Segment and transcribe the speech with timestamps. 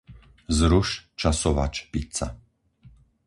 [0.59, 0.89] Zruš
[1.21, 2.31] časovač pizza.